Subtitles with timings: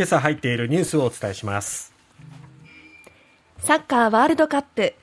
[0.00, 1.92] 今朝入っているニュースをお伝えします。
[3.58, 4.94] サッカーワールドカップ。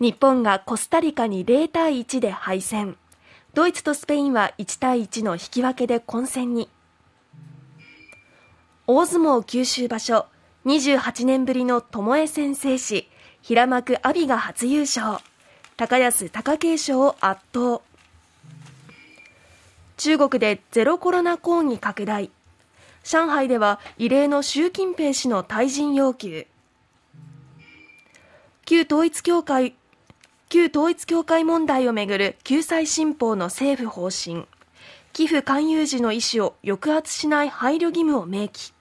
[0.00, 2.96] 日本がコスタリカに0対1で敗戦。
[3.52, 6.70] ドイツとスペインは1対1の引き分けで混戦に。
[8.86, 10.24] 大相撲九州場所。
[10.64, 13.10] 28年ぶりの巴戦制し
[13.42, 15.18] 平幕阿炎が初優勝。
[15.76, 17.82] 高安貴景勝を圧倒。
[19.98, 22.30] 中国でゼロコロナ抗議拡大。
[23.06, 26.44] 上海では異例の習近平氏の退陣要求。
[28.64, 29.76] 旧統一教会
[30.48, 34.46] 旧統一教会問題をめぐる救済新法の政府方針。
[35.12, 38.72] 寄付勧誘時の意思を抑圧しない配慮義務を明記。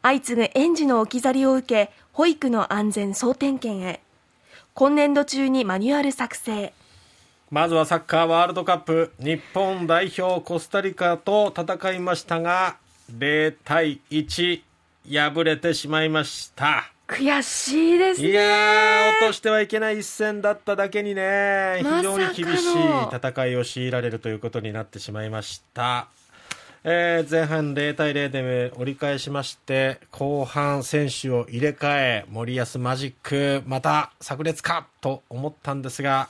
[0.00, 4.00] 相次ぐ園児の置き去りを受け保育の安全総点検へ。
[4.72, 6.72] 今年度中にマニュアル作成。
[7.48, 9.12] まずはサッカーワールドカップ。
[9.20, 12.76] 日本代表コスタリカと戦いましたが
[13.16, 14.62] 0対1
[15.08, 16.90] 敗れてしまいました。
[17.06, 18.30] 悔しいですね。
[18.30, 22.72] いや落としてはいけない一戦だっただけにね、非常に厳しい
[23.14, 26.08] 戦いを強いられるということになってしまいました。
[26.82, 36.28] えー、前半0対0で折り返しまして後半選手を入れ替え森保マジックまた炸裂かと思ったんですが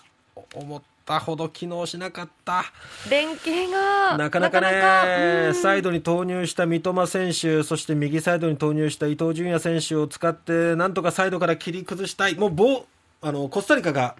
[0.54, 2.64] 思ったほど機能しなかった。
[3.08, 12.34] 連携がなかなかねサイドに投入した三笘選手そして右サイドに投入した伊東純也選手を使ってなんとかサイドから切り崩したい。
[12.34, 12.84] もうボ
[13.22, 14.16] あのコスタリカが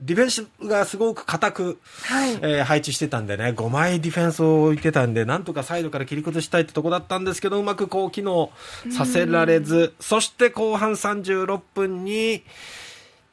[0.00, 8.50] ディフェンスがすごく硬く、はい、えー、配置してたんでね、5枚ディフェンスを置いてたんで、なんとかサイドから切り崩したいってとこだったんですけど、うまくこう機能
[8.90, 12.42] させられず、そして後半36分に、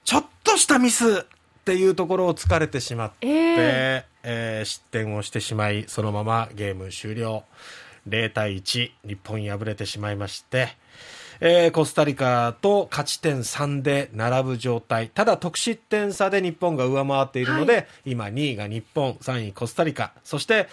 [0.03, 1.25] ちょっとしたミス
[1.67, 7.43] っていうところを突かれてしまって、えー、えー、失点をしてしまい、そのままゲーム終了。
[8.07, 10.69] 0対1、日本敗れてしまいまして、
[11.41, 15.09] えー、コスタリカと勝ち点3で並ぶ状態。
[15.09, 20.13] ただ得失点差で日本が上回っているので、はい、今2位が日本、3位コスタリカ。
[20.23, 20.69] そして、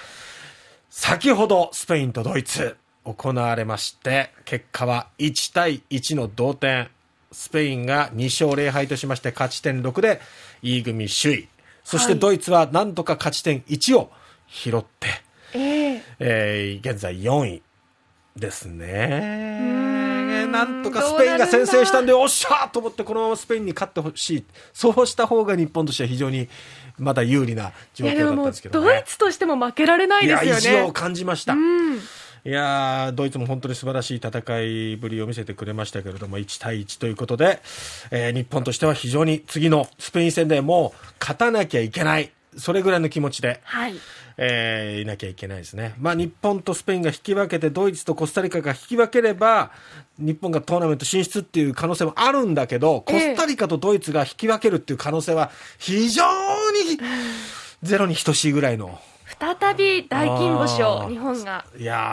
[0.90, 6.88] 先ほどスペインとドイツ行われまして、結果は1対1の同点。
[7.34, 10.20] スペインが2勝0敗としまして勝ち点6で
[10.62, 11.48] E 組首位。
[11.82, 14.10] そしてドイツはなんとか勝ち点1を
[14.48, 15.08] 拾って、
[15.52, 17.62] えー、えー、現在4位
[18.36, 20.46] ですね。
[20.46, 26.48] なんとかスペインが先制したんで、おっしゃーと思って、このままスペインに勝ってほしい、そうした方が日本としては非常に
[26.98, 30.58] まだ有利な状況だったんですけど、ね、ドイツとしても負けられないですよね。
[30.58, 31.54] 意地を感じました。
[31.54, 31.98] うん
[32.46, 37.62] いやドイツも本当に素晴らしい戦いぶりを見せてくれましたけれども、1対1ということで、
[38.10, 43.94] えー、日本としては非常に次のスペイン戦でもう勝たなきゃいけない、それぐらいの気持ちで、はい、
[44.36, 45.94] えー、いなきゃいけないですね。
[45.98, 49.70] まあ、日本とスペインが引き分けて、ドイツとコスタリカが引き分ければ、
[50.18, 56.24] 日本がトーナメント進出っていう可能性もあるんだけど、コスタリカとドイツが引き分けるっていう可能性は非常
[56.72, 57.00] に
[57.82, 59.00] ゼロに等しいぐらいの。
[59.44, 61.66] 再び大金星を日本が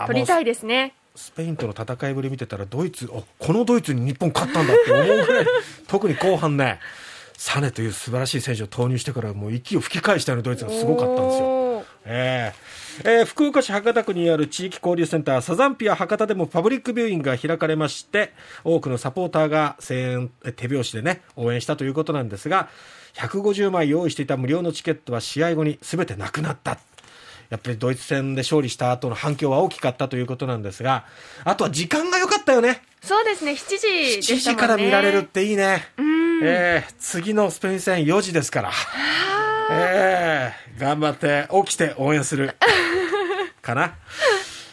[0.06, 0.94] 取りたいですね。
[1.14, 5.46] スペインとの戦いぶり見てたら、ドイツ、このドイツに日本勝ったんだって思うぐらい、
[5.88, 6.78] 特に後半ね、
[7.36, 11.84] サネという素晴らしい選手を投入してからもう息を吹き返したようなドイツがすごかったんですよ。
[12.04, 18.32] えーえー、福岡市博多区にある地域交流センターサザンピア博多でもパブリックビューイングが開かれまして
[18.64, 22.68] 多くのサポーターが声援手拍子でね応援したということなんですが
[23.14, 26.78] 150枚用意していた無料のチケットは試合後に全てなくなった
[27.52, 31.04] やっぱりドイツ戦で勝利した後の反響は大きかったということなんですが
[31.44, 32.80] あとは時間が良かったよね。
[33.02, 33.52] そうですね。
[33.52, 33.80] 7時
[34.16, 34.38] でしね。
[34.38, 35.88] 7時から見られるっていいね。
[36.42, 38.70] えー、次のスペイン戦4時ですから。
[39.70, 42.56] えー、頑張って起きて応援する。
[43.60, 43.96] かな。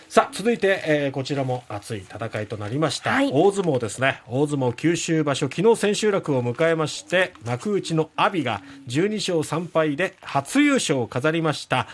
[0.07, 4.21] さあ、続いて、えー、こちらも熱い戦いとなりました、はい、大相撲ですね。
[4.27, 11.87] 大相撲九州場所、昨日千秋楽を迎えまして、幕内の阿炎が12勝3敗で初優勝を飾りました。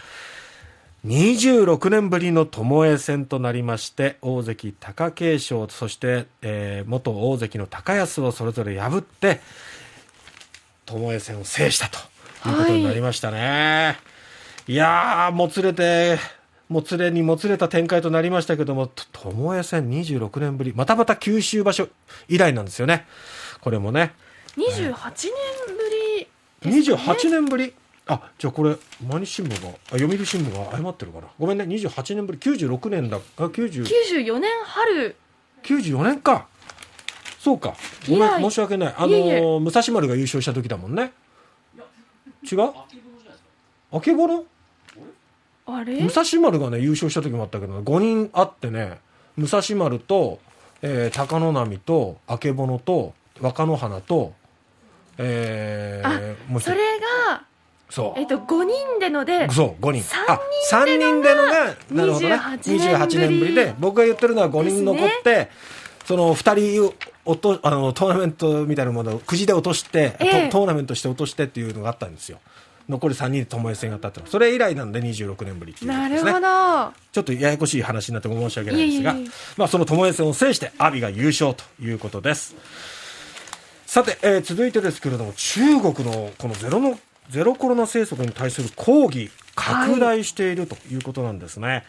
[1.05, 9.39] 26年ぶりの巴戦となりまして大関貴景勝そして、えー、元大関の高安をそれぞれ破って
[10.87, 11.99] 巴戦を制したと
[12.49, 13.95] いうことになりましたね、は
[14.67, 16.17] い、いやーもつれて
[16.69, 21.87] もつれにもつれた展開となりましたけども巴戦26年ぶりまたまた九州場所
[22.27, 23.05] 以来なんですよね。
[23.61, 24.13] これもね。
[24.57, 25.75] 28年
[26.63, 27.73] ぶり、ね、28年ぶり
[28.07, 28.75] あじゃあこれ
[29.07, 31.27] 毎日新聞があ読売新聞が謝ってるかな。
[31.39, 33.17] ごめんね28年ぶり96年だ。
[33.17, 35.15] あ90 94年春。
[35.63, 36.47] 94年か。
[37.39, 37.75] そうか。
[38.07, 38.95] ごめん申し訳ない。
[38.97, 41.13] あのー、武蔵丸が優勝した時だもんね。
[42.51, 42.71] 違う？
[43.91, 44.43] あけぼの？
[45.65, 46.01] あれ？
[46.01, 48.99] 武蔵丸がね優勝した時もあったけど5人あってね。
[49.35, 50.39] 武蔵丸と、
[50.81, 54.33] えー、高野波とあけぼのと若野花と、
[55.17, 56.77] えー、もうそれ
[57.27, 57.43] が、
[57.89, 58.19] そう。
[58.19, 60.03] えっと、5人でので、そう5人。
[60.03, 60.39] 三あ
[60.69, 62.35] 三人でのがなるほどね。
[62.35, 63.55] 28 28年ぶり。
[63.55, 65.49] で僕が言ってるのは5人残って、
[66.05, 66.95] その2人
[67.25, 70.49] 落とあのトーナメントみたいなものをくじで落として、ええ。
[70.49, 72.39] トトーナメントして落としてっていうのがあったんですよ。
[72.87, 76.31] 残り3人で巴戦が当たってるそれ以来なんで26年ぶりっていうことですね。
[76.33, 76.93] なるほど。
[77.11, 79.15] ちょっとややこしい話になって申し訳ないですが、
[79.57, 82.55] まあ、その巴戦を制して阿炎が優勝ということです。
[83.87, 86.99] さて、えー続いてですけれども、中国のこのゼロの
[87.29, 91.83] ゼロコロナ政策に対する抗議、拡大しているということなんですね。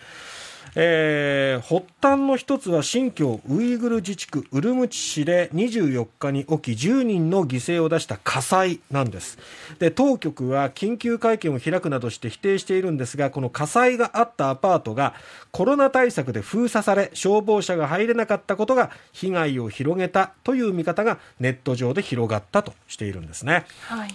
[0.74, 9.38] えー発端の一つは新疆ウイグル自治区ウルムチ市で24日に起き10人の犠牲を出した火災なんです
[9.78, 15.14] で当局は緊急会見を開くなどして否定しているんですがこの火災があったアパートが
[15.50, 24.10] コロナ対策で封鎖され消防車が入れなかったことが被害を広げたという見方がネット上で広がったとしているんですねはい。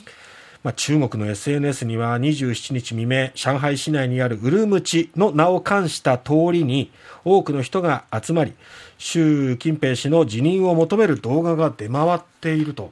[0.64, 6.92] まあ、中国の SNS には27日未明、上海市内にあるウルムチの名を冠した通りに
[7.26, 8.54] 多くの人が集まり、
[9.00, 12.92] 習近平氏の辞任を求める動画が出回っていると。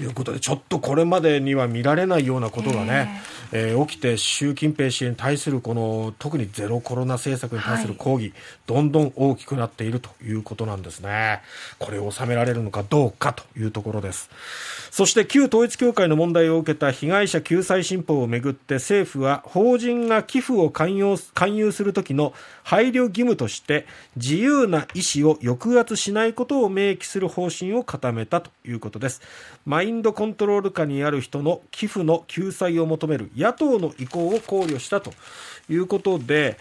[0.00, 3.20] いうことで、ちょっとこれまでには見られないようなことがね、
[3.52, 8.32] えー起きて習近平氏に対するこの特にゼロコロナ政策に対する抗議、
[8.66, 11.42] どんどん大きくなっているということなんですね。
[11.78, 14.30] これを収められるのかどうかというところです。
[14.90, 22.32] そして旧統一教会の問題を受けた被害者救済新法をめぐって政府は法人が寄付を勧誘勧誘する時の
[22.62, 23.86] 配慮義務として
[24.16, 29.20] 自由な意思を抑圧しないことを明記する方針を固めたということです
[29.66, 35.12] マインドコントロール下にある人の寄付の救済を求める野党の意向を考慮したと
[35.68, 36.58] いうことで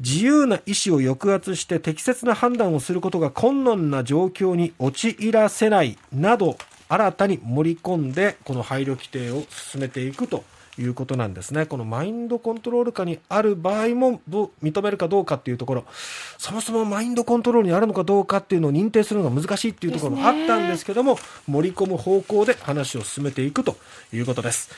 [0.00, 6.56] 自由な意思を抑圧して適切な判断をすることが困難な状況に陥らせないなど
[6.88, 10.44] 新たに盛り込んでこの配慮規定を進めていくと。
[10.80, 11.66] いうことなんですね。
[11.66, 14.20] このマインドコントロール下にある場合も
[14.62, 15.84] 認めるかどうかっていうところ、
[16.38, 23.76] そもそもマインドコントロールにあるのかどうかっていうのを認定するのが難しいっていうところもあったんですけども、盛り込む方向で話を進めていくと
[24.12, 24.70] いうことです。